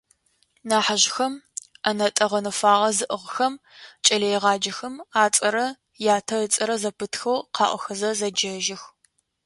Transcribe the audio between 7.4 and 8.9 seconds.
къаӏохэзэ зэджэжьых.